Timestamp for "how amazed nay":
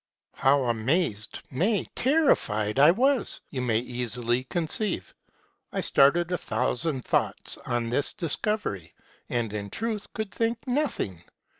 0.43-1.85